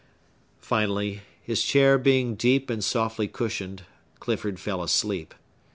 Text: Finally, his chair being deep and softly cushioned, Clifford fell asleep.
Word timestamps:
Finally, 0.59 1.21
his 1.43 1.61
chair 1.61 1.99
being 1.99 2.33
deep 2.33 2.71
and 2.71 2.83
softly 2.83 3.27
cushioned, 3.27 3.83
Clifford 4.19 4.59
fell 4.59 4.81
asleep. 4.81 5.35